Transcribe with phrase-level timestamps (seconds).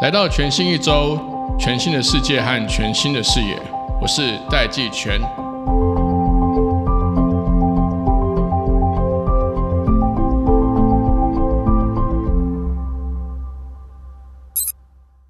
[0.00, 1.18] 来到全新一周，
[1.58, 3.60] 全新的世界和全新的视野，
[4.00, 5.20] 我是戴季全。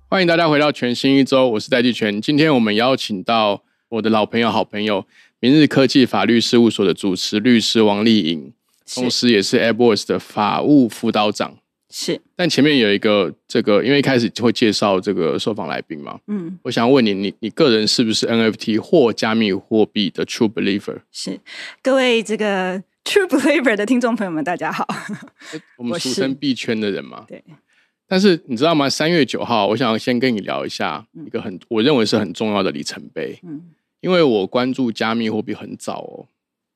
[0.08, 2.20] 欢迎大家回到全新一周，我是戴季全。
[2.20, 5.04] 今天我们邀请到我的老朋友、好朋友，
[5.40, 8.52] 明日科技法律事务所的主持律师王丽颖，
[8.94, 11.56] 同时也是 AirVoice 的法务辅导长。
[11.90, 20.98] 是，但前面有一个这个，因为一开始就会介绍这个受访来宾嘛，嗯，我想问你，你你个人是不是 NFT 或加密货币的 True Believer？
[21.10, 21.40] 是，
[21.82, 24.86] 各位这个 True Believer 的听众朋友们，大家好。
[25.78, 27.24] 我们俗称币圈的人嘛。
[27.26, 27.42] 对。
[28.06, 28.90] 但是你知道吗？
[28.90, 33.62] 三月九号，我想先跟你聊一下一个很我认为是很重要的里程碑，嗯
[34.00, 36.26] 因为我关注加密货币很早哦，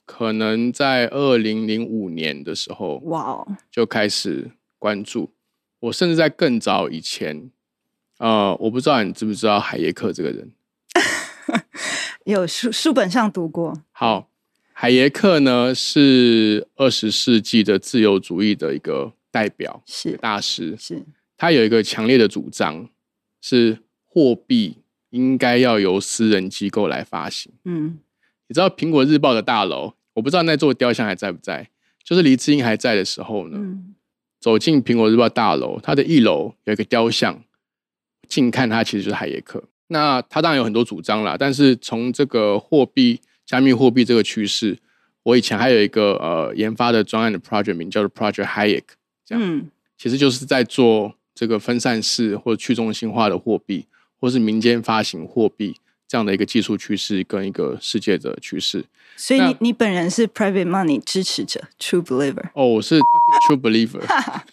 [0.04, 5.32] 可能在二零零五年的时候哇哦，就开始关注，
[5.80, 7.50] 我甚至在更早以前，
[8.18, 10.52] 呃，我不知道你知不知道海耶克这个人。
[12.24, 14.28] 有书书本上读过，好，
[14.72, 20.76] 海耶克呢是二十世纪的自由主义的一个代表，是大师。
[20.78, 21.04] 是，
[21.36, 22.88] 他有一个强烈的主张，
[23.40, 24.78] 是货币
[25.10, 27.52] 应该要由私人机构来发行。
[27.64, 27.98] 嗯
[28.48, 31.68] 你知道苹果日报的大楼，我不知道那座雕像还在不在，
[32.04, 33.94] 就是黎智英还在的时候呢，嗯
[34.40, 37.42] 走进苹果日报大楼，它的一楼有一个雕像，
[38.28, 39.62] 近看它其实就是海耶克。
[39.88, 44.78] 那他当然有很多主张啦，但是从这个货币、加密货币这个趋势，
[45.22, 48.84] 我以前还有一个呃研发的专案的 project 名叫做 Project Hayek，
[49.24, 53.86] 这样嗯其实就是在做这个分散式或去中心化的货币，
[54.18, 55.76] 或是民间发行货币
[56.12, 58.84] 这样的一个技术趋势跟一个世界的趋势。
[59.16, 62.50] 所以你你本人是 Private Money 支持者，True Believer。
[62.52, 63.00] 哦，我是
[63.48, 64.02] true believer，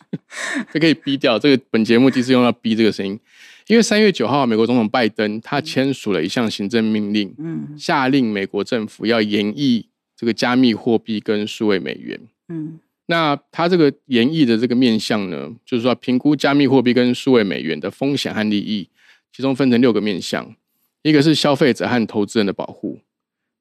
[0.72, 1.38] 这可以逼掉。
[1.38, 3.20] 这个本节目第一次用到“逼”这个声音，
[3.68, 12.18] 因为三月九号，美国总统拜登他签署了一项行政命令，嗯下令美国政府要研议这个加密货币跟数位美元。
[12.48, 18.88] 嗯那他这个研议的这个面向呢，就是说评估加密货币跟数位美元的风险和利益，
[19.36, 20.56] 其中分成六个面向：
[21.02, 23.00] 一个是消费者和投资人的保护，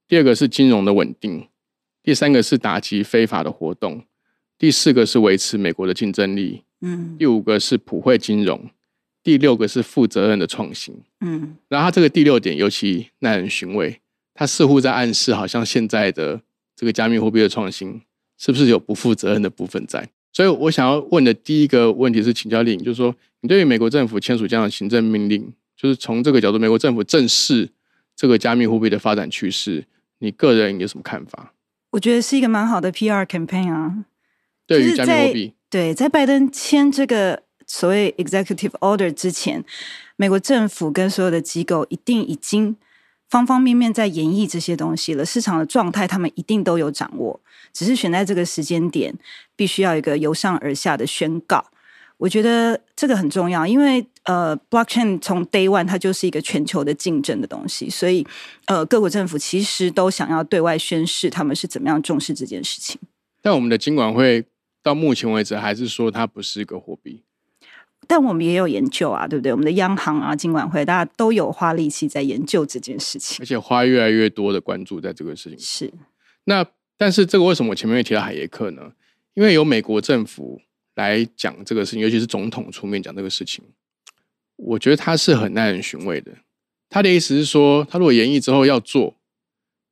[0.07, 1.49] 第二个是金融的稳定，
[2.03, 4.03] 第三个是打击非法的活动，
[4.59, 8.69] 第四个是维持美国的竞争力，嗯第五个是普惠金融，
[9.23, 10.95] 第六个是负责任的创新。
[11.21, 14.01] 嗯然后他这个第六点尤其耐人寻味，
[14.35, 16.41] 他似乎在暗示，好像现在的
[16.75, 18.01] 这个加密货币的创新
[18.37, 20.09] 是不是有不负责任的部分在？
[20.33, 27.71] 所以我想要问的第一个问题是，请教丽颖，就是说，你对于美国政府签署这样的行政命令，就是从这个角度，美国政府正视
[28.17, 29.87] 这个加密货币的发展趋势，
[30.19, 31.55] 你个人有什么看法？
[31.91, 34.05] 我觉得是一个蛮好的 PR campaign 啊。
[34.67, 39.65] 对是加密货币，对，在拜登签这个所谓 executive order 之前，
[40.17, 42.77] 美国政府跟所有的机构一定已经
[43.31, 47.41] 方方面面在演绎这些东西了，市场的状态他们一定都有掌握，
[47.73, 49.15] 只是选在这个时间点，
[49.55, 51.65] 必须要一个由上而下的宣告。
[52.19, 58.27] 我觉得这个很重要，因为呃，blockchain 从 day one 它就是一个全球的竞争的东西，所以
[58.67, 63.01] 呃，各国政府其实都想要对外宣示他们是怎么样重视这件事情。
[63.41, 64.45] 但我们的金管会
[64.83, 67.23] 到目前为止还是说它不是一个货币。
[68.07, 69.51] 但我们也有研究啊，对不对？
[69.51, 73.47] 我们的央行啊、金管会，大家都有花力气在研究这件事情而。
[73.47, 75.67] 且花越来越多的关注在这个事情上。
[75.67, 75.93] 是，
[76.45, 76.67] 那
[76.99, 78.93] 但是这个为什么我前面会提到海耶克呢？
[79.33, 80.61] 因为由美国政府
[80.95, 83.65] 来讲这个事情，尤其是总统出面讲这个事情，
[84.59, 86.33] 我觉得他是很耐人寻味的。
[86.91, 89.17] 他的意思是说，他如果研议之后要做，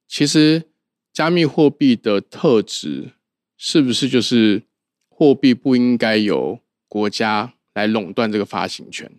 [0.07, 0.65] 其实
[1.13, 3.13] 加密货币的特质
[3.57, 4.63] 是不是就是
[5.09, 9.11] 货币不应该由国家来垄断这个发行权，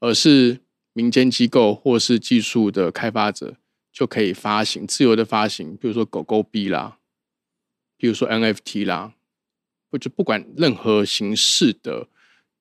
[0.00, 0.60] 而是
[0.92, 3.56] 民间机构或是技术的开发者
[3.92, 6.98] 就可以发行自由的发行，比如说狗狗币啦，
[7.96, 9.14] 比如说 NFT 啦，
[9.90, 12.08] 或者不管任何形式的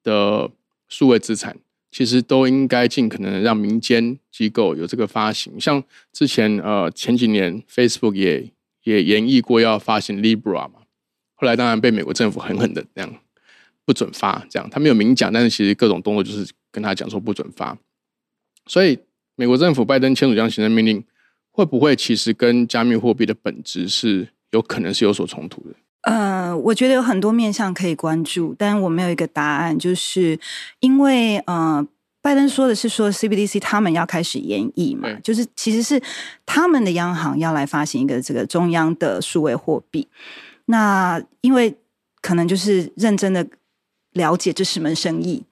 [0.02, 0.52] 的
[0.88, 1.60] 数位资产，
[1.96, 5.58] 其实都应该尽可能地让民间机构有这个发行。
[5.58, 5.82] 像
[6.12, 8.52] 之前呃前几年 Facebook 也
[8.84, 10.82] 也研议过要发行 Libra 嘛，
[11.36, 13.16] 后来当然被美国政府狠狠的这样
[13.86, 17.78] 不准发，这样他没有明讲，但是其实各种动作就是跟他讲说不准发。
[18.66, 19.00] 所以
[19.38, 21.02] 美国政府拜登签署这样行政命令，
[21.52, 25.76] 会不会其实跟加密货币的本质是有可能是有所冲突的？
[26.06, 30.40] 呃，我觉得有很多面向可以关注，但我没有一个答案，就是
[30.80, 31.86] 因为呃，
[32.22, 36.02] 拜登说的是说 CBDC 他们要开始研议嘛对，就是其实是
[36.46, 40.08] 他们的央行要来发行一个这个中央的数位货币。
[40.66, 41.76] 那因为
[42.22, 43.48] 可能就是认真的
[44.14, 45.44] 了解这是门生意。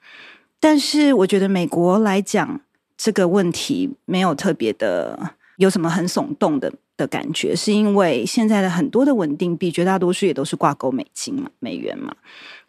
[0.60, 2.62] 但是我觉得美国来讲
[2.96, 12.16] 这个问题没有特别的有什么很耸动的的感觉，是因为现在的很多的稳定币绝大多数也都是挂钩美金嘛、美元嘛，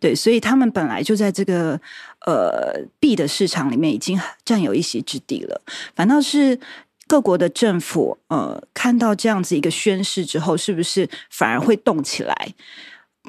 [0.00, 1.80] 对，所以他们本来就在这个
[2.26, 5.60] 呃币的市场里面已经占有一席之地了，
[5.94, 6.58] 反倒是。
[7.06, 12.34] 各国的政府，呃，看到这样子一个宣誓之后，是不是反而会动起来？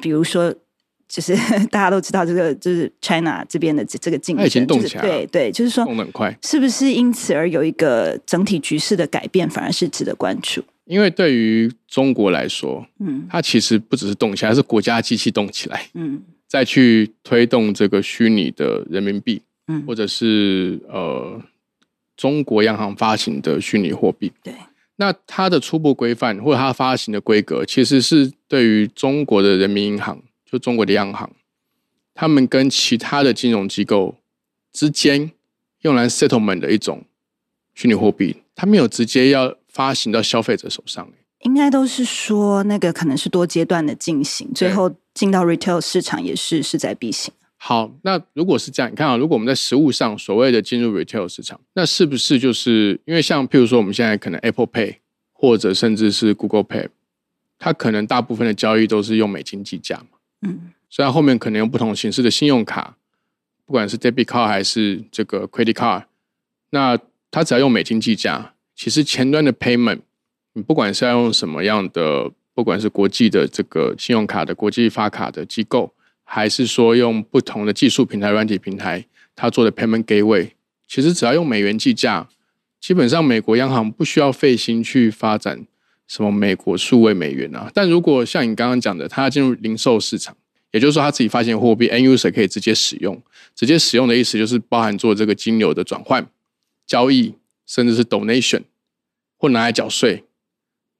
[0.00, 0.50] 比如说，
[1.06, 1.36] 就是
[1.70, 5.08] 大家都知道这个，就是 China 这边的这这个竞争，已经动起来了。
[5.08, 10.64] 对对，就是说动很快，是不是因此而有一个整体局势的改变，反而是值得关注？
[10.86, 21.40] 因为对于中国来说，嗯，它其实不只是动起来，是国家机器动起来，嗯，再去推动这个虚拟的人民币，嗯，或者是呃。
[22.18, 24.54] 中国央行发行的虚拟货币，对，
[24.96, 31.30] 那它的初步规范或者它发行的规格，其实是对于中国的人民银行，就中国的央行，
[32.14, 34.16] 他们跟其他的金融机构
[34.72, 35.30] 之间
[35.82, 37.04] 用来 settlement 的一种
[37.74, 41.06] 虚拟货币，它没有直接要发行到消费者手上。
[41.40, 47.32] 应该都是说那个可能是多阶段的进行，最后进到 retail 市场也是势在必行。
[47.58, 54.96] 好，那如果是这样，你看啊，如果我们在实物上所谓的进入 retail 市场，那是不是就是因为像譬如说我们现在可能 Apple Pay
[55.32, 56.88] 或者甚至是 Google Pay，
[57.58, 60.18] 它可能大部分的交易都是用美金计价嘛？
[60.40, 62.96] 嗯，虽然后面可能用不同形式的信用卡，
[63.66, 66.04] 不管是 debit card 还是这个 credit card，
[66.70, 66.98] 那
[67.30, 70.00] 它只要用美金计价，其实前端的 payment，
[70.52, 75.92] 你不管是要用什么样的，不管是国际的这个信用卡的国际发卡的机构。
[76.28, 79.06] 还是说用不同的技术平台、软体平台，
[79.36, 80.50] 它做的 payment gateway，
[80.88, 82.28] 其实只要用美元计价，
[82.80, 85.64] 基本上美国央行不需要费心去发展
[86.08, 87.70] 什么美国数位美元啊。
[87.72, 90.36] 但如果像你刚刚讲的，它要进入零售市场，
[90.72, 93.22] 也就是说他自己发行货币，N user 可以直接使用，
[93.54, 96.26] 直接使用的意思就是包含做这个金流的转换、
[96.84, 97.34] 交易，
[97.66, 98.62] 甚至是 donation
[99.36, 100.24] 或拿来缴税。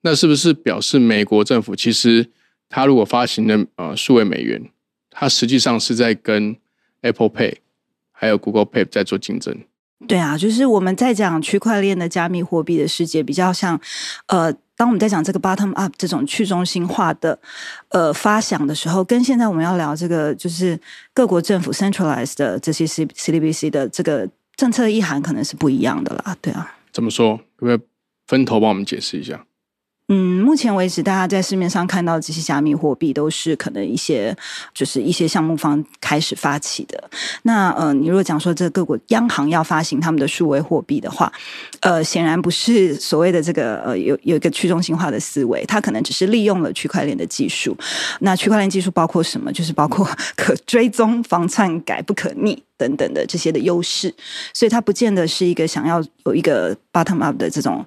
[0.03, 2.31] 那是不是表示美国政府其实
[2.69, 4.71] 它如果发行的呃数位美元？
[5.11, 6.57] 它实际上是在跟
[7.01, 7.57] Apple Pay
[8.13, 9.65] 还有 Google Pay 在做竞争。
[10.07, 13.81] 对啊，就是我们在讲区块链的加密货币的世界，比较像
[14.27, 17.39] 呃，当我们在讲这个 bottom up 这种去中心化的
[17.89, 20.79] 呃发想的时候，跟现在我们要聊这个就是
[21.15, 26.37] 各国政府 centralized 的这些 C C D B C 的这个政策意涵可能是不一样的啦。
[26.41, 27.37] 对啊，怎么说？
[27.57, 27.79] 可不可以
[28.27, 29.47] 分头帮我们解释一下？
[30.09, 34.37] 嗯，目前为止，大家在市面上看到这些加密货币，都是可能一些
[34.73, 37.11] 就是一些项目方开始发起的。
[37.43, 41.33] 那呃，你如果讲说这各国央行要发行他们的数位货币的话，
[41.81, 47.77] 呃，显然不是所谓的这个呃有有一个去中心化的思维，它可能只是利用了区块链的技术。
[48.21, 49.53] 那区块链技术包括什么？
[49.53, 54.15] 就是包括可追踪、防篡改、不可逆等等的这些的优势。
[54.55, 57.85] 所以它不见得是一个想要有一个 bottom up 的这种。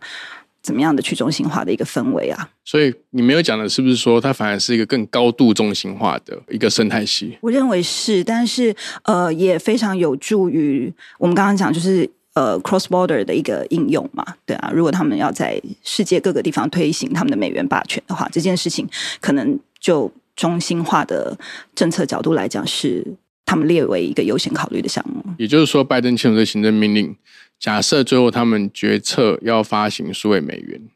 [0.61, 2.50] 怎么样的去中心化的一个氛围啊？
[2.65, 7.38] 所以你没有讲的是不是说它反而是一个更高度中心化的一个生态系？
[7.41, 18.88] 我认为是，但是呃也非常有助于我们刚刚讲就是呃 cross border 的一个应用嘛，对啊，如果他们要在世界各个地方推行他们的美元霸权的话，这件事情
[19.19, 21.37] 可能就中心化的
[21.73, 23.06] 政策角度来讲是
[23.45, 25.23] 他们列为一个优先考虑的项目。
[25.37, 27.16] 也就是说，拜登签署的行政命令。
[27.59, 30.89] 假设最后他们决策要发行数位美元，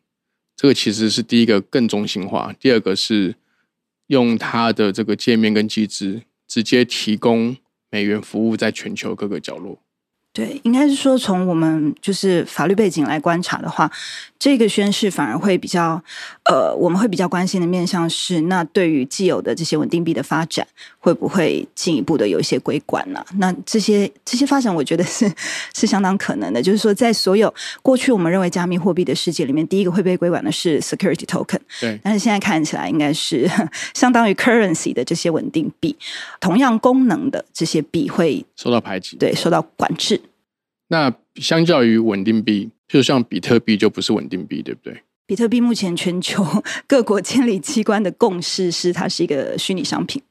[0.56, 3.36] 这个其实是第一个更中心化，第二个是
[4.08, 7.58] 用它的这个界面跟机制直接提供
[7.90, 9.80] 美元服务在全球各个角落。
[10.32, 13.92] 对，应该是说从我们就是法律背景来观察的话，
[14.44, 16.04] 这个宣誓反而会比较，
[16.52, 20.68] 呃，我们会比较关心的面向是，那对于既有的这些稳定币的发展，
[21.00, 23.26] 会不会进一步的有一些规管呢？
[23.40, 25.32] 那这些这些发展，我觉得是
[25.74, 26.62] 是相当可能的。
[26.62, 33.50] 就是说，在所有过去我们认为加密货币的世界里面，第一个会被规管的是 security token，对，但是现在看起来应该是
[33.96, 35.96] 相当于 currency 的这些稳定币，
[36.42, 40.20] 同样功能的这些币会受到排挤，对，受到管制。
[40.90, 45.02] 那相较于稳定币，就像比特币就不是稳定币，对不对？
[45.26, 46.46] 比特币目前全球
[46.86, 50.22] 各国监理机关的共识是，它是一个虚拟商品，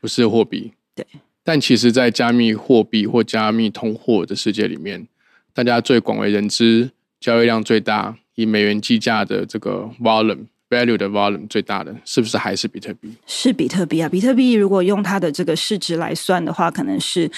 [0.00, 0.70] 不是货币。
[0.94, 1.04] 对。
[1.42, 5.08] 但其实，在加密货币或加密通货的世界里面，
[5.52, 10.46] 大家最广为人知、交易量最大、以美元计价的这个 volume。
[10.70, 13.12] Value 的 volume 最大的是不是还是比特币？
[13.26, 14.08] 是比特币啊！
[14.08, 17.30] 比特币如果用它的这个市值来算的话，可能是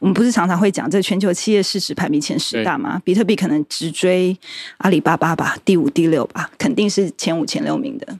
[0.00, 3.00] 我们不是常常会讲这全球企业市值排名前十大吗？
[3.04, 4.36] 比特币可能直追
[4.78, 8.18] 阿里巴巴吧，第五、第六吧，肯定是前五、前六名的。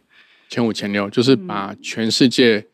[0.49, 2.67] 前五、前六就是把全世界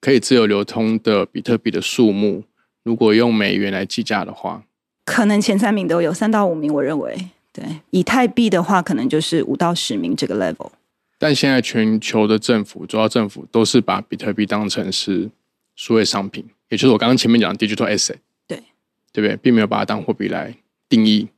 [0.00, 2.44] 可以自由流通的比特币的数目，
[2.82, 4.62] 如果用美元来计价的话，
[5.04, 7.30] 可能前三名都有，三到五名，我认为。
[7.52, 10.70] 对，以太币的话，可能就是五到十名这个 level。
[11.18, 15.30] 但现在全球的政府，主要政府都是把比特币当成是
[15.74, 18.16] 数位商品，也就是我刚刚前面讲的 digital asset。
[18.46, 18.62] 对，
[19.12, 19.36] 对不对？
[19.36, 20.54] 并没有把它当货币来
[20.88, 21.28] 定义。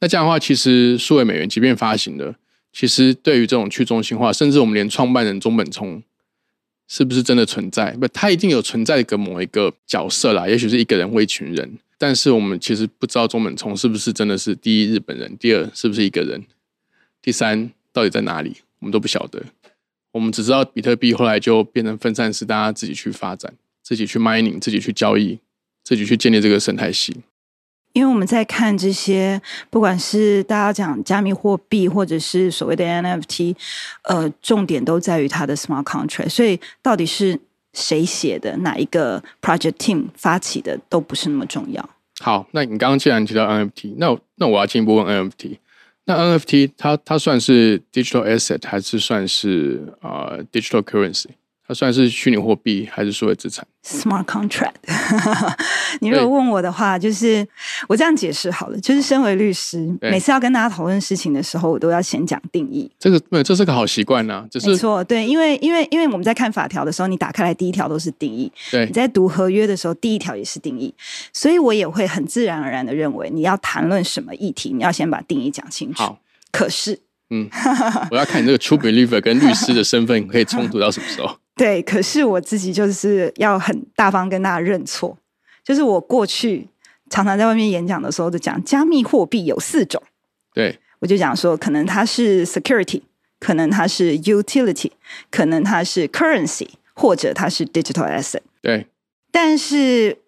[0.00, 2.36] 那这样的话，其实数位美元即便发行了，
[2.72, 6.02] 其实对于这种去中心化，甚至我们连创办人中本聪
[6.86, 7.92] 是不是真的存在？
[7.92, 11.78] 不，他一定有存在一个某一个角色啦，也许是一个人或一群人。
[11.96, 16.44] 但是我们其实不知道中本聪是不是真的是第一日本人，第二是不是一个人，
[17.22, 19.42] 第三到底在哪里，我们都不晓得。
[20.12, 23.50] 我们只知道比特币后来就变成分散式，大家自己去发展，
[23.82, 25.40] 自己去 mining，自己去交易，
[25.82, 27.22] 自己去建立这个生态系。
[27.94, 33.56] 因为我们在看这些，不管是大家讲加密货币，或者是所谓的 NFT，
[34.02, 36.28] 呃，重点都在于它的 smart contract。
[36.28, 37.40] 所以到底是
[37.72, 41.88] 谁写的，哪一个 project team 发起的，都不是那么重要。
[42.20, 45.56] 好，那你刚刚既然提到 NFT，那那我要进一步问 NFT。
[46.06, 51.30] 那 NFT 它它算是 digital asset 还是算是啊 digital currency？
[51.66, 54.74] 它算是虚拟货币还是数位资产？Smart contract。
[56.00, 57.46] 你如果问我的话，就是
[57.88, 58.78] 我这样解释好了。
[58.80, 62.90] 就是身为律师，每次要跟大家讨论事情的时候，我都要先讲定义。
[62.98, 64.46] 这个没有，这是个好习惯呐。
[64.50, 68.52] 只是没错，对，因为因为因为我们在看法条的时候，你打开来第一条都是定义。
[68.70, 70.92] 对，你在读合约的时候，第一条也是定义。
[71.32, 76.02] 所以我也会很自然而然的认为，你要谈论什么议题，你要先把定义讲清楚。
[76.02, 76.18] 好，
[76.52, 77.48] 可是，嗯，
[78.10, 81.38] 我要看你这个 true believer 跟律师的身份可以冲突到什么时候。
[81.56, 85.16] 对，可是我自己就是要很大方跟大家认错，
[85.62, 86.68] 就是我过去
[87.08, 90.02] 常常在外面演讲的时候，就讲加密货币有四种。
[90.52, 93.02] 对，我就讲说，可能它是 security，
[93.38, 94.90] 可能它是 utility，
[95.30, 98.40] 可能它是 currency，或者它是 digital asset。
[98.60, 98.88] 对，
[99.30, 100.18] 但是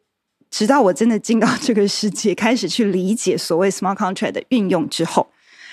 [0.49, 5.33] 直到我真的进到这个世界，开始去理解所谓 smart contract 的运用之后，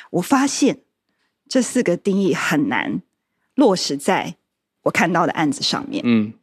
[0.10, 0.80] 我发现
[1.48, 3.04] 这四个定义很难
[3.54, 4.38] 落实在。
[4.84, 6.34] 我看到的案子上面，嗯，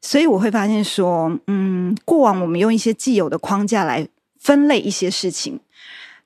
[0.00, 4.08] 所以我会发现说，嗯，过往我们用一些既有的框架来
[4.38, 5.60] 分类一些事情，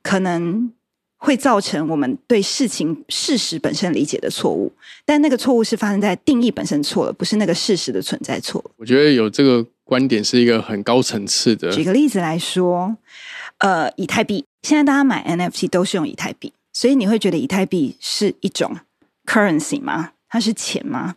[0.03, 0.73] 可能
[1.17, 4.73] 会造成我们对事情事实本身理解的错误，
[5.05, 8.71] 但那个错误是发生在定义本身错了，不是那个事实的存在错了。
[8.77, 11.71] 我觉得有这个观点是一个很高层次的。
[11.73, 12.97] 举个例子来说，
[13.59, 18.77] 呃，以太币，现在大家买 NFT 都是用以太币，所以你会觉得以太币是一种
[19.27, 20.13] currency 吗？
[20.29, 21.17] 它是钱吗？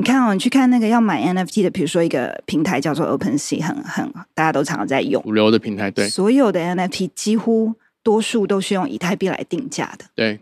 [0.00, 10.40] 你看哦，你去看那个要买 NFT 的，比如说一个平台叫做 OpenSea，很很大家都常常在用主流的平台，对，所有的 NFT 几乎多数都是用以太币来定价的，对。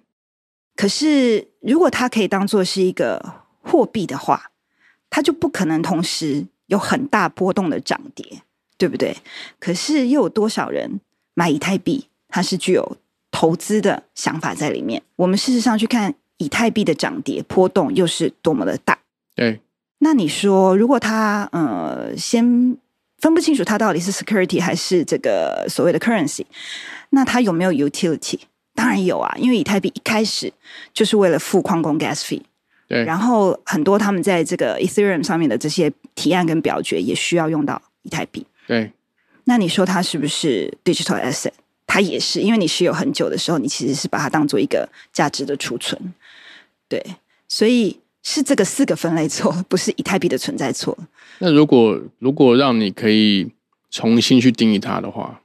[0.77, 3.21] 可是如果它可以当做是一个
[3.61, 4.53] 货币的话，
[5.11, 8.43] 它就不可能同时有很大波动的涨跌，
[8.77, 9.17] 对不对？
[9.59, 11.01] 可是又有多少人
[11.35, 12.97] 买以太币，它是具有
[13.33, 15.03] 投资的想法在里面？
[15.17, 18.97] 我们事实上去看以太币的涨跌波动，又是多么的大。
[19.39, 19.61] 对，
[19.99, 22.77] 那你说，如果他呃先
[23.19, 26.45] 分不清楚他到底是 security 还是这个所谓的 currency，
[27.11, 28.41] 那他有没有 utility？
[28.75, 30.53] 当然有啊，因为以太币一开始
[30.93, 32.43] 就是为了付矿工 gas fee，
[32.89, 38.91] 对，然后很多他们在这个 Ethereum 上面的这些提案跟表决也需要用到以太币，对。
[39.45, 41.53] 那你说它是不是 digital asset？
[41.87, 46.13] 它也是，因为你持有很久的时候，你其实是把它当做一个价值的储存，
[46.89, 47.01] 对，
[47.47, 48.01] 所以。
[48.31, 50.95] 是这个四个分类错，不是以太币的存在错。
[51.39, 53.51] 那如果如果让你可以
[53.91, 55.41] 重新去定义它的话，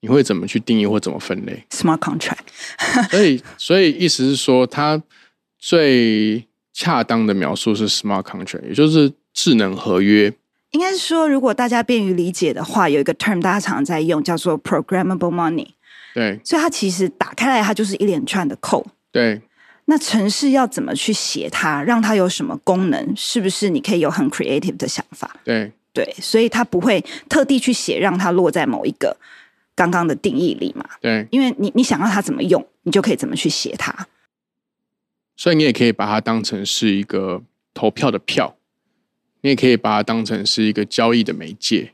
[0.00, 2.46] 你会怎么去定义或怎么分类？Smart contract。
[3.10, 5.02] 所以，所以意思是说，它
[5.58, 10.32] 最恰当的描述是 smart contract，也就是智能合约。
[10.70, 15.68] 应该是说，如果大家便于理解的话，有一个 term 大家常常在用，叫做 programmable money。
[16.14, 16.40] 对。
[16.42, 18.86] 所以它其实打开来，它就是一连串的 code。
[19.12, 19.42] 对。
[19.86, 23.14] 那城市要怎么去写它，让它有什么功能？
[23.16, 25.36] 是不是你可以有很 creative 的想法？
[25.44, 29.16] 对对，所以它不会特地去写，让它落在某一个
[29.74, 30.84] 刚刚的定义里嘛？
[31.00, 34.08] 对，因为你你想要它怎么用，你就可以怎么去写它。
[35.36, 37.42] 所以你也可以把它当成是一个
[37.74, 38.56] 投票的票，
[39.42, 41.92] 你也可以把它当成是一个交易的媒介，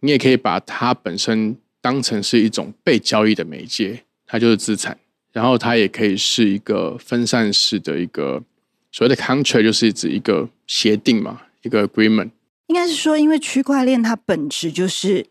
[0.00, 4.98] 你也可以把它本身当成是一种被交易的媒介，它就是资产。
[5.34, 8.42] 然后它也可以是一个分散式的一个
[8.90, 12.30] 所谓的 contract，就是指一个协定嘛，一个 agreement。
[12.68, 15.26] 应该是说，因为区块链它本质就是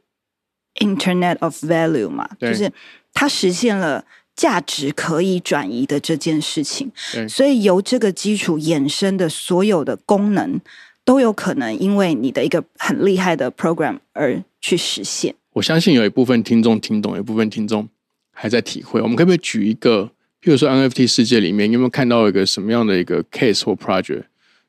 [0.75, 2.71] Internet of Value 嘛，就是
[3.13, 4.05] 它实现了
[4.35, 6.91] 价值可以转移的这件事情。
[7.29, 10.59] 所以由这个基础衍生的所有的功能，
[11.05, 15.33] 都有可能因为你的一个很厉害的 program 而去实现。
[15.53, 17.87] 我相信有一部分听众听懂，有一部分听众
[18.33, 19.01] 还在体会。
[19.01, 20.11] 我们可不可以举一个，
[20.41, 24.23] 譬如说 NFT 世界里面，你有没有看到一个什么样的一个 case 或 project，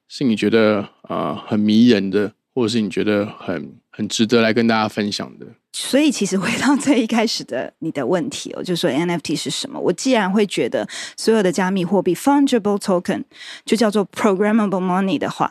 [0.07, 5.47] 是你觉得呃很迷人的，或者是你觉得很很值得来跟大家分享的？
[5.77, 9.81] 所以，其实回到最一开始的你的问题哦，就是说 NFT 是什么？
[9.81, 13.25] 我既然会觉得所有的加密货币 fungible token
[13.65, 15.51] 就叫做 programmable money 的话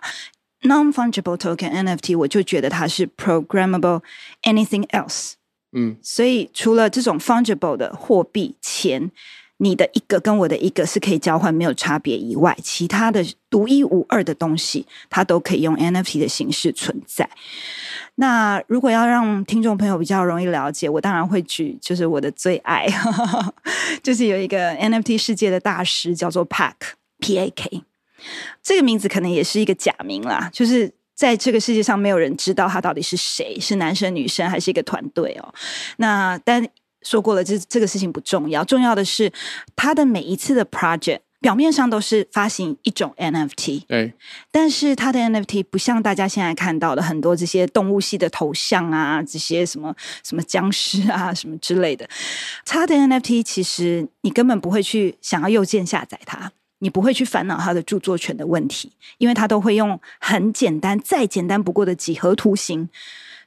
[0.62, 4.02] ，non-fungible token NFT 我就觉得它是 programmable
[4.44, 5.34] anything else。
[5.74, 9.12] 嗯，所以除了这种 fungible 的货币钱，
[9.58, 17.30] 你的一个跟我的一个是可以交换没有差别以外，其他的独一无二的东西，它都可以用 NFT 的形式存在。
[18.16, 22.88] 那如果要让听众朋友比较容易了解，我当然会举就是我的最爱，
[24.04, 26.74] 就是有一个 NFT 世界的大师叫做 Pak
[27.20, 27.84] P A K，
[28.62, 35.54] 这个名字可能也是一个假名啦，就是在这个世界上没有人知道他到底是谁，是男生女生还是一个团队哦。
[35.98, 36.68] 那但
[37.02, 39.32] 说过了，这这个事情不重要，重要的是
[39.76, 41.20] 他的每一次的 project。
[41.44, 44.14] 表面上都是发行一种 NFT，对，
[44.50, 49.94] 但是它的 NFT 不像大家现在看到的很多这些动物系的头像啊，这些什么
[50.24, 52.08] 什么僵尸啊什么之类的。
[52.66, 56.50] 它的 NFT 其实你根本不会去想要右键下载它，
[56.84, 62.90] 你不会去烦恼他的著作权的问题，因为他都会用很简单、再简单不过的几何图形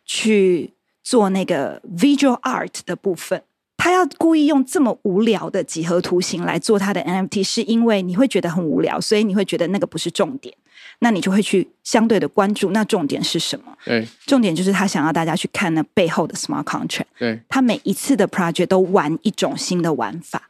[0.07, 3.43] 去做那个 visual art 的部分。
[3.77, 10.53] 他要故意用这么无聊的几何图形来做他的 NFT，是因为你会觉得很无聊，所以你会觉得那个不是重点，
[11.01, 13.77] 那你就会去相对的关注那重点是什么？
[13.85, 17.05] 对，重点就是他想要大家去看那背后的 smart contract。
[17.19, 20.49] 对，他每一次的 project 都玩一种新的玩法。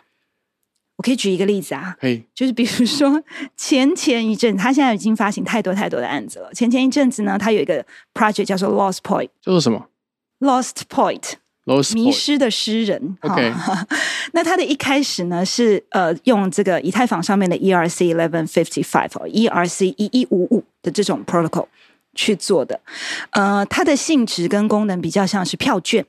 [0.97, 1.95] 我可以举一个例子啊，
[2.35, 3.23] 就是比如说
[3.57, 6.51] 前前一阵，他现在已经发行太多太多的案子了。
[6.55, 7.85] 前前一阵子呢，他有一个
[8.15, 9.87] project 叫做 Lost Point，叫做什么
[10.41, 11.35] ？Lost Point。
[11.97, 13.19] 迷失的诗人。
[13.23, 13.53] OK，
[14.33, 21.67] 那他的一开始呢是呃用这个以太坊上面的 ERC eleven fifty five 哦，ERC 一一五五的这种 protocol
[22.15, 22.81] 去做的。
[23.31, 26.07] 呃，它的性质跟功能比较像是票券。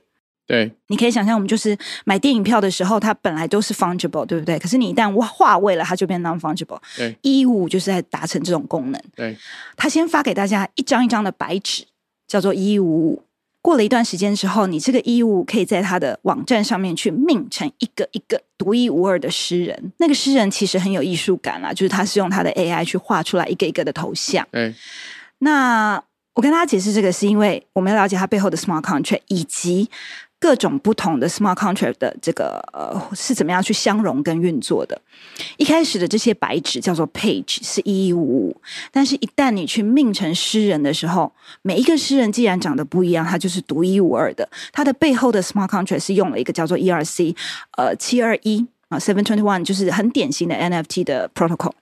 [0.48, 4.58] 对，你可以想象，我们就是买电影票的时候，它本来都是 fungible，对不对？
[4.58, 6.80] 可是你一旦化位了，它就变 non fungible。
[6.96, 8.98] 对，一五就是在达成这种功能。
[9.14, 9.36] 对，
[9.76, 11.84] 他先发给大家一张一张的白纸，
[12.26, 13.22] 叫做一五五。
[13.60, 19.92] 过了一段时间之后，你这个衣物可以在他的网站上面去命成一个一个独一无二的诗人。
[19.98, 24.48] 那个诗人其实很有艺术感啦，就是他是用他的 AI 去画出来一个一个的头像。
[24.50, 24.74] 对，
[25.40, 29.90] 那我跟大家解释这个，是因为我们要了解他背后的 smart contract 以及。
[30.40, 35.00] 各种不同的 smart contract 的这个呃是怎么样去相容跟运作的？
[35.56, 38.60] 一开始的这些白纸叫做 page 是一一五五，
[38.92, 44.48] 但是一旦你去命成诗人的时候，每一个诗人既然长得不一样，他就是独一无二的。
[44.72, 47.34] 他的背后的 smart contract 是用了一个叫做 ERC
[47.76, 51.72] 呃七二一啊 seven twenty one，就是很典型的 NFT 的 protocol。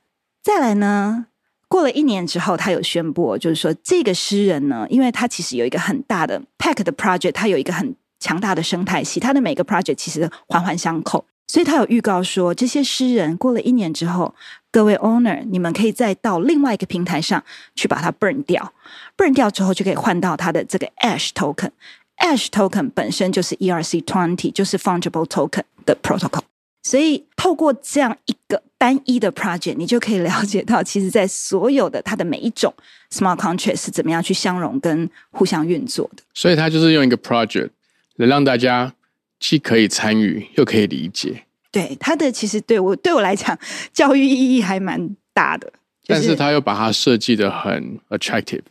[0.43, 1.27] 再来呢，
[1.69, 7.95] 过了一年之后，他有宣布，就是说这个诗人呢，因为他其实有一个很大的 pack 的 project，他有一个很
[8.27, 14.35] 强大的生态系，他的每个 project 其实环环相扣，所以他有预告说，这些诗人过了一年之后，
[14.73, 17.41] 各位 owner，你们可以再到另外一个平台上
[17.77, 18.73] 去把它 burn 掉
[19.17, 26.43] ，burn 掉之后就可以换到他的这个 ash token，ash token 本身就是 ERC twenty，就是 fungible token 的 protocol，
[26.83, 32.75] 所以透过这样一个单一的 project，你就可以了解到，其实在所有的它的每一种
[33.13, 37.71] smart contract 是怎么样去相容跟互相运作的，所以他就是用一个 project。
[38.17, 38.95] 能让大家
[39.39, 43.59] 既可以参与又可以理解，对他的其实对我对我来讲
[43.93, 45.73] 教育意义还蛮大的，
[46.07, 48.63] 但是他又把它设计的很 attractive。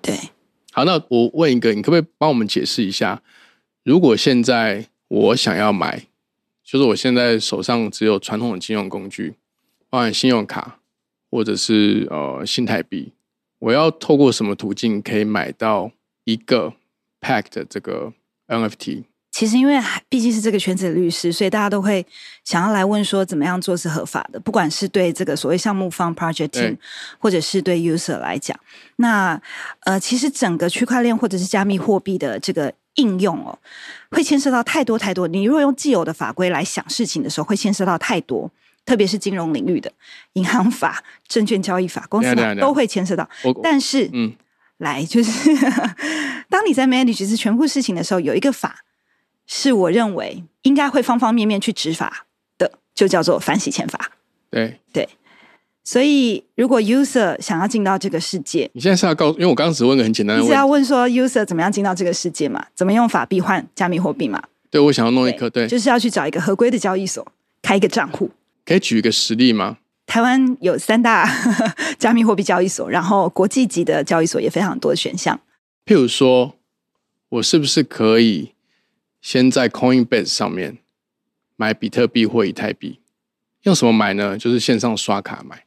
[0.00, 0.16] 对，
[0.72, 3.20] 好，那我问一个，你可不可以帮我们解释一下，
[3.82, 6.06] 如果现在我想要买，
[6.62, 9.34] 就是我现在手上只有传统的金融工具，
[9.90, 10.78] 包含信用卡
[11.30, 13.12] 或者是呃新台币，
[13.58, 15.90] 我要透过什么途径可以买到
[16.24, 16.74] 一个
[17.20, 18.12] pack 的这个
[18.48, 22.04] ？NFT 其实因为毕竟是这个圈子的律师，所以大家都会
[22.42, 24.40] 想要来问说怎么样做是合法的。
[24.40, 26.76] 不管是对这个所谓项目方 project team，
[27.18, 28.58] 或者是对 user 来讲，
[28.96, 29.40] 那
[29.80, 33.56] 呃，其实整个区块链或者是加密货币的这个应用哦，
[34.10, 35.28] 会牵涉到太多太多。
[35.28, 38.50] 你如果用既有的法规来想事情的时候，会牵涉到太多，
[38.84, 39.92] 特别是金融领域的
[40.32, 43.28] 银行法、证券交易法、公司法都会牵涉到。
[43.62, 44.32] 但是，嗯。
[44.78, 45.54] 来，就是
[46.48, 48.84] 当你在 manage 是全部事情的时候，有一个法
[49.46, 54.12] 是我认为应该会方方面面去执法的，就叫做反洗钱法。
[54.50, 55.08] 对对，
[55.84, 62.64] 所以，如果 user 想要进到这个世界，你现在是要告，因为我刚刚只问个很简单的问题，是要问说 user 怎么样进到这个世界嘛？
[62.74, 64.42] 怎么用法币换加密货币嘛？
[64.70, 67.26] 对我想要弄一颗，对，就是要去找一个合规的交易所，
[67.62, 68.30] 开一个账户。
[68.64, 69.78] 可以举一个实例吗？
[70.08, 71.28] 台湾有三大
[72.00, 75.38] 加密货币交易所，然后国际级的交易所也非常多的选项。
[75.84, 76.56] 譬如说，
[77.28, 78.54] 我是不是可以
[79.20, 80.78] 先在 Coinbase 上面
[81.56, 83.00] 买比特币或以太币？
[83.64, 84.38] 用什么买呢？
[84.38, 85.66] 就是线上刷卡买，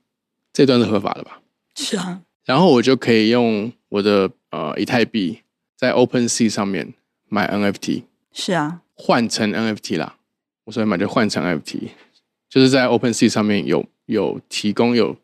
[0.52, 1.40] 这段是合法的吧？
[1.76, 5.42] 是啊，然后我就可以用我的呃以太币
[5.78, 6.96] 在 OpenSea 上面
[7.30, 10.18] 买 NFT，是啊，换成 NFT 啦。
[10.64, 11.90] 我所以买就换成 NFT，
[12.50, 15.16] 就是在 OpenSea 上面有有提供有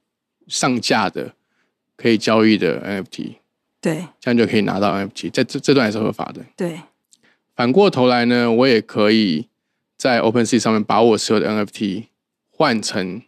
[0.48, 1.34] 上架的
[1.96, 3.36] 可以交易的 NFT，
[3.82, 4.08] 对。
[4.20, 6.46] 这样就可以拿到 NFT，在这这段也是合法的。
[6.56, 6.82] 对。
[7.56, 9.48] 反过头来呢，我也可以
[9.98, 12.06] 在 OpenSea 上面把我所有的 NFT
[12.50, 13.22] 换成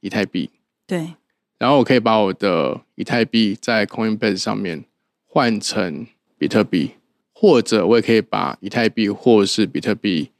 [0.00, 0.50] 以太币，
[0.86, 1.14] 对。
[1.58, 4.84] 然后我可以把我的以太币在 Coinbase 上面
[5.24, 6.06] 换成
[6.38, 6.92] 比特币，
[7.32, 10.30] 或者我也可以把以太币或者是比特币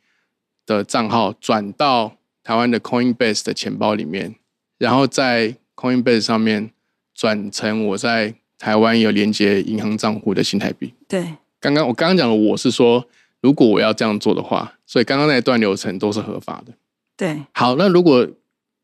[0.64, 4.36] 的账号转到台湾的 Coinbase 的钱包里面，
[4.78, 6.70] 然后在 Coinbase 上面
[7.12, 10.94] 转成我在台湾有连接银行账户的新台币。
[11.08, 13.08] 对刚刚我刚刚讲的，我是说，
[13.40, 16.72] 如果我要这样做的话，所以刚刚那一段流程都是合法的。
[17.16, 18.24] 对好，那如果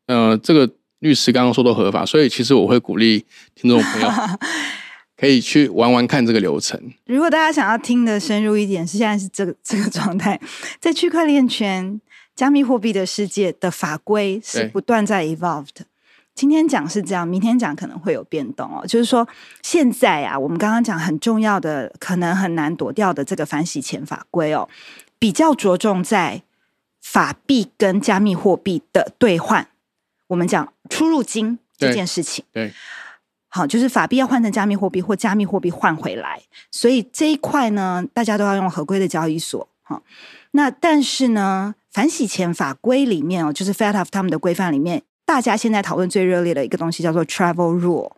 [0.07, 3.23] 呃这个律师刚刚说都合法，所以其实我会鼓励
[3.55, 4.09] 听众朋友
[5.15, 6.77] 可以去玩玩看这个流程。
[7.05, 10.37] 如果大家想要听的深入一点，是现在是这个这个状态，
[10.81, 12.01] 在区块链圈、
[12.35, 15.83] 加密货币的世界的法规是不断在 evolved。
[16.33, 18.83] 今天讲是这样，明天讲可能会有变动哦。
[18.87, 19.27] 就是说，
[19.61, 24.67] 现在啊，我们刚刚讲很重要的，可能很难躲掉的这个反洗钱法规哦，
[25.19, 26.41] 比较着重在
[27.01, 29.67] 法币跟加密货币的兑换。
[30.25, 32.43] 我们讲出入金这件事情。
[32.51, 32.73] 对，
[33.49, 36.41] 好，就是法币要换成加密货币，或加密货币换回来，
[36.71, 39.67] 所以这一块呢，大家都要用合规的交易所。
[39.83, 40.01] 哈，
[40.51, 48.11] 那但是呢，反洗钱法规里面哦，就是 FATF 他们的规范里面，大家现在讨论最热烈的一个东西叫做 Travel Rule，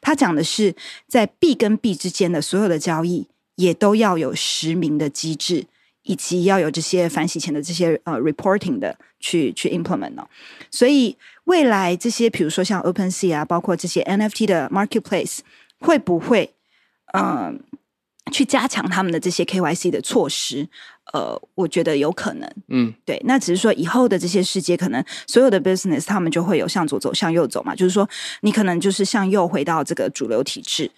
[0.00, 0.74] 它讲的是
[1.06, 5.66] 在币跟币之间的所有的交易也都要有实名的机制。
[6.04, 10.26] 以及要有这些反洗钱的这些呃 reporting 的去去 implement 哦，
[10.70, 11.14] 所以
[11.44, 15.40] 未来这些比如说像 OpenSea 啊，包括这些 NFT 的 marketplace
[15.80, 16.54] 会不会
[17.12, 17.60] 嗯、
[18.30, 20.68] 去加强他们的这些 KYC 的措施？
[21.12, 22.50] 呃，我觉得有可能。
[22.68, 28.08] 嗯，对，那只是说以后的这些世界，可能所有的 business 他们就会有向左走、向右走嘛，就是说
[28.42, 30.90] 你可能就是向右回到这个主流体制。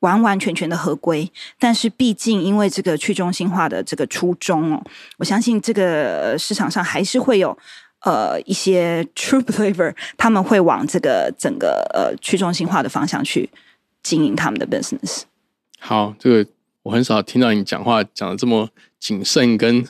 [0.00, 4.84] 完完全全的合规，但是毕竟因为这个去中心化的这个初衷哦，
[5.16, 7.56] 我相信这个市场上还是会有
[8.00, 13.48] 呃一些 true believer，他们会往这个整个呃去中心化的方向去
[14.02, 15.22] 经营他们的 business。
[15.78, 16.50] 好，这个
[16.84, 18.68] 我很少听到你讲话讲的这么
[19.00, 19.84] 谨慎跟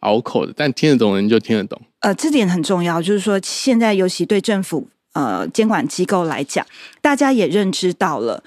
[0.00, 1.80] 拗口的，但听得懂的人就听得懂。
[2.00, 6.64] 呃，这点很重要，就是说现在尤其对政府呃监管机构来讲，
[7.00, 8.42] 大家也认知到了。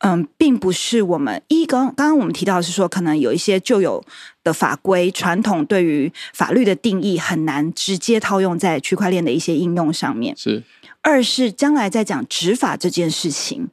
[0.00, 4.04] 嗯，并不是我们一刚刚刚我们提到的是说，可能有一些旧有
[4.44, 10.36] 的法规传统对于法律的定义很难直接套用在区块链的一些应用上面。
[10.36, 10.62] 是
[11.06, 13.68] 二是将来在讲执法这件事情，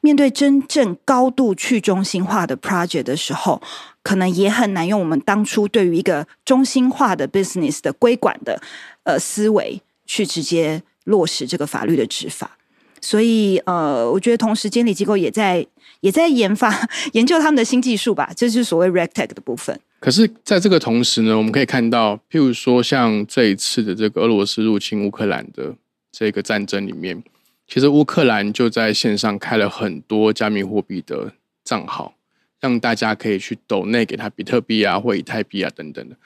[0.00, 3.60] 面对真正高度去中心化的 project 的时候，
[4.04, 8.62] 可能也很难用我们当初对于一个中心化的 business 的规管的
[9.02, 12.56] 呃思维去直接落实这个法律的执法。
[13.00, 15.66] 所以，呃，我觉得同时监理机构也在
[16.02, 19.78] 也在研发 研究他们的新技术吧，这是所谓 RegTech 的部分。
[19.98, 25.74] 可是，在这个同时呢，我们可以看到，譬如说，像这一次的这个俄罗斯入侵乌克兰的
[26.18, 27.22] 这个战争里面，
[27.68, 32.14] 其实乌克兰就在线上开了很多加密货币的账号，
[32.58, 36.16] 让大家可以去抖内给他比特币啊，或以太币啊等等的。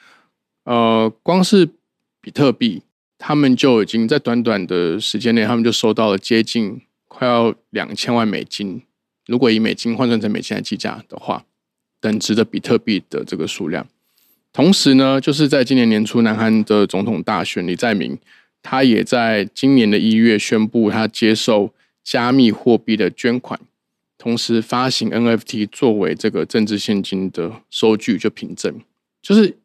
[0.63, 1.67] 呃，光是
[2.21, 2.83] 比特币，
[3.17, 8.81] 他们就已经在短短的时间内，他们就收到了接近快要两千万美金。
[9.27, 11.43] 如果以美金换算成美金来计价的话，
[11.99, 13.85] 等值的比特币的这个数量。
[14.53, 18.17] 同时呢，就是在今年年初，南韩的总统大选，李在明
[18.61, 23.59] 他也在今年的一月宣布，他接受加密货币的捐款，
[24.17, 28.79] 同时发行 NFT 作为这个政治现金的收据，就凭证。
[29.21, 29.57] 就是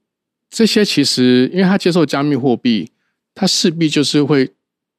[0.48, 2.90] 这些，其实因为他接受加密货币，
[3.34, 4.50] 他势必就是会，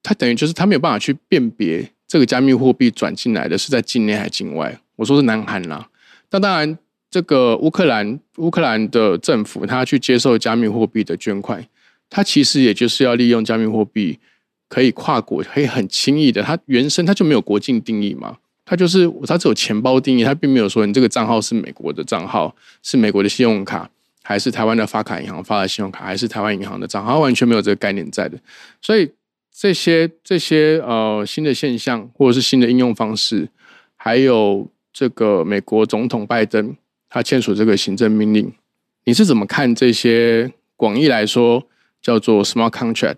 [0.01, 4.79] 他等于就是他没有办法去辨别这个加密货币转进来的是在境内还是境外。
[4.95, 5.89] 我说是南韩啦，
[6.31, 6.77] 那当然。
[7.09, 11.65] 这个乌克兰乌克兰的政府，他去接受加密货币的捐款，
[12.09, 14.19] 它其实也就是要利用加密货币
[14.69, 23.89] 可以跨国，可以很轻易的，它原生它就没有国境定义嘛，它就是它只有钱包定义，它并没有说你这个账号是美国的账号，是美国的信用卡，
[24.23, 28.37] 还是台湾的发卡银行发的信用卡，还是台湾银行的账号，完全没有这个概念在的。
[28.81, 29.09] 所以
[29.53, 33.49] 这些这些呃新的现象，或者是新的应用方式，
[33.95, 36.75] 还有这个美国总统拜登
[37.09, 38.53] 他签署这个行政命令，
[39.05, 41.65] 你是怎么看这些广义来说
[42.01, 43.17] 叫做 smart contract？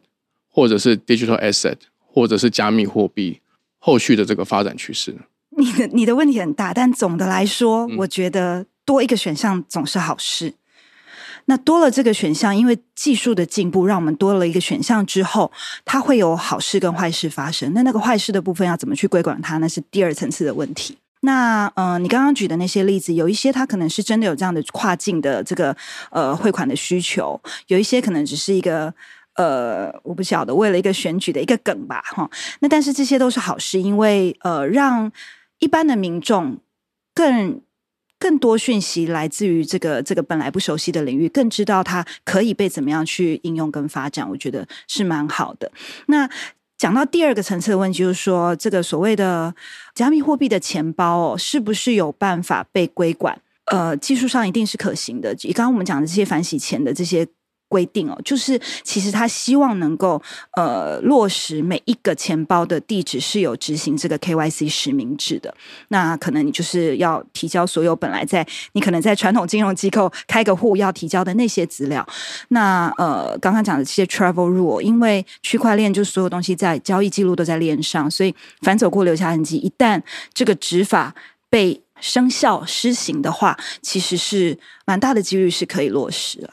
[0.51, 3.39] 或者是 digital asset，或者是加密货币
[3.77, 5.19] 后续的这个发展趋势呢？
[5.51, 10.55] 你的你的问题很大，但总的来说，我觉得多一个选项总是好事。
[11.45, 15.51] 那多了这个选项，因为技术的进步，让我们多了一个选项之后，
[15.85, 17.71] 它会有好事跟坏事发生。
[17.73, 20.97] 那那个坏事的部分要怎么去规管它，那是第二层次的问题。
[21.21, 25.75] 那呃，你刚刚举的那些例子，有一些它可能是真的有这样的跨境的这个
[26.11, 28.93] 呃汇款的需求，有一些可能只是一个。
[29.35, 32.29] 呃，我不晓得，为了一个选举的一个梗吧，哈。
[32.59, 35.09] 那但是这些都是好事，因为呃，让
[35.59, 36.57] 一般的民众
[37.13, 37.61] 更
[38.17, 45.71] 更多讯息来自于这个这个本来不熟悉的领域，更知道它可以被怎么样去应用跟发展，我觉得是蛮好的。
[46.07, 46.29] 那
[46.79, 49.53] 讲到第二个层次的问题，就是说这个所谓的
[49.93, 53.39] 加密货币的钱包哦，是不是有办法被归管？
[53.65, 55.35] 呃，技术上一定是可行的。
[55.53, 57.27] 刚刚我们讲的这些反洗钱的这些。
[57.69, 60.21] 规定哦，就是其实他希望能够
[60.57, 65.53] 呃落实每一个钱包的地址是有执行这个 KYC 实名制的。
[65.87, 72.05] 那可能你就是要提交所有本来在你可能在传统金融机构开个户要提交的那些资料。
[72.49, 79.57] 那呃刚刚讲的这些 Travel Rule，因为区块链就所有东西在交易记录都在链上，所以反走过留下痕迹。
[79.57, 80.01] 一旦
[80.33, 81.13] 这个执法
[81.49, 86.49] 被生效施行的话，其实是蛮大的几率是可以落实了。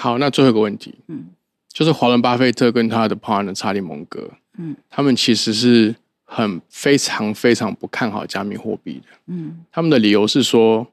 [0.00, 1.26] 好，那最后一个问题，嗯，
[1.68, 10.86] 就是华伦巴菲特跟他的 partner 查理蒙格，嗯，他们其实是很非常非常不看好加密货币的，嗯，他们的理由是说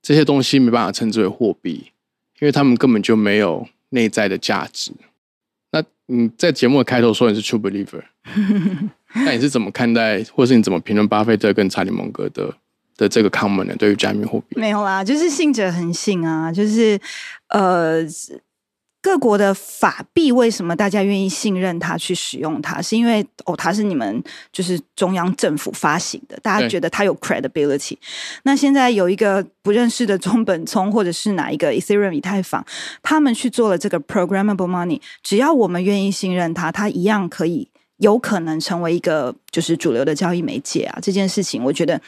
[0.00, 1.92] 这些东西没办法称之为货币，
[2.40, 4.92] 因为他们根本就没有内在的价值。
[5.70, 8.02] 那你在节目的开头说你是 true believer，
[9.26, 12.56] 那你是怎么看待，或是你怎么评论巴菲特跟查理蒙格的？
[12.96, 16.98] 的这个 common 呢，对于加密货币没有啦，就是信者恒信啊，就是
[17.48, 18.02] 呃，
[19.02, 27.98] 各国的法币为什么大家愿意信任它去使用它，是因为哦，它是你们就是中央政府发行的，大家觉得它有 credibility。
[28.44, 32.64] 那现在有一个不认识的中本聪，或者是哪一个 Ethereum 以太坊，
[33.02, 40.98] 他们去做了这个 programmable money，只要我们愿意信任它，它一样可以有可能成为一个就是主流的交易媒介啊。
[41.02, 42.00] 这件事情，我觉得。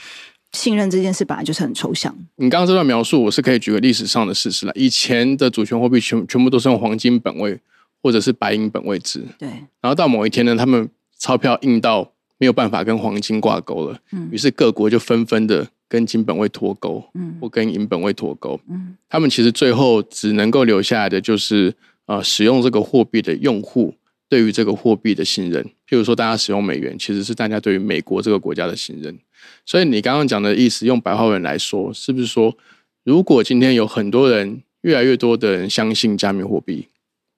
[0.52, 2.14] 信任这件事本来就是很抽象。
[2.36, 4.72] 你刚刚这段描述，我是可以举个历史上的事实来。
[4.74, 7.58] 以前的主权货币全全部都是用黄金本位
[8.02, 9.22] 或者是白银本位制。
[9.38, 9.48] 对。
[9.80, 14.28] 然后到某一天呢，他们钞票印到没有办法跟黄金挂钩了，嗯。
[14.30, 18.96] 于是各国就纷纷的跟金本位脱钩，嗯，或跟银本位脱钩，嗯。
[19.08, 21.74] 他们其实最后只能够留下来的就是
[22.06, 23.94] 呃，使用这个货币的用户
[24.28, 25.62] 对于这个货币的信任。
[25.88, 29.16] 譬如说，大家使用美元，其实是大家对于美国这个国家的信任。
[29.64, 32.56] 所以你刚刚讲的意思，用白话文来说，是不是说，
[33.04, 36.88] 如果今天有很多人，越来越多的人相信加密货币，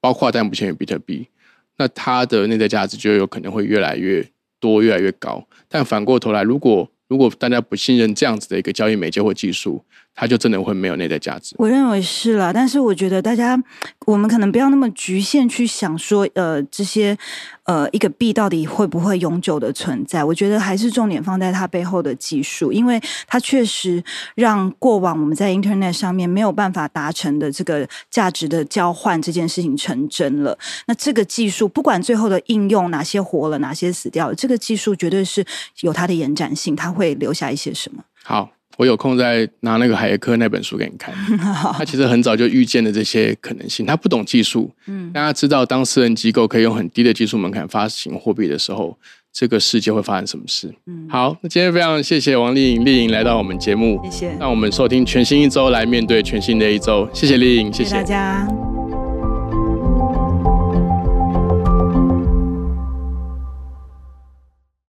[0.01, 1.29] 包括但不限于比特币，
[1.79, 4.29] 那它的内在价值就有可能会越来越
[4.61, 5.47] 多、越来越高。
[5.69, 9.83] 但反过头来，如果如果大家不信任这样子的一个交易媒介或技术，
[10.21, 11.55] 它就真的会没有内在价值。
[11.59, 13.57] 我认为是了，但是我觉得大家，
[14.05, 17.17] 我们可能不要那么局限去想说，呃，这些
[17.63, 20.25] 呃一个币到底会不会永久的存在？
[20.25, 24.03] 我觉得还是重点放在它背后的技术，因为它确实
[24.35, 30.59] 让过往我们在 Internet 上面没有办法达成的这个价值的交换这件事情成真了。
[30.87, 35.47] 那这个技术不管最后的应用哪些活了，哪些死掉了，这个技术绝对是
[35.83, 38.03] 有它的延展性，它会留下一些什么。
[38.25, 38.51] 好。
[38.79, 41.13] 我有空再拿那个海耶克那本书给你看。
[41.77, 43.85] 他其实很早就预见了这些可能性。
[43.85, 48.97] 他不懂技术，嗯，大家知道，当私人机构可以用很低的技术门槛发行货币的时候，
[49.33, 50.73] 这个世界会发生什么事？
[50.87, 54.37] 嗯，好，那今天非常谢谢王丽颖丽颖来到我们节目，谢谢。
[54.39, 57.09] 让我们收听全新一周，来面对全新的一周。
[57.13, 58.68] 谢谢丽颖，谢谢大家。